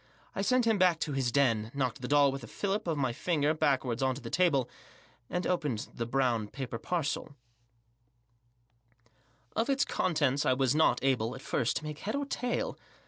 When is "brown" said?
6.07-6.47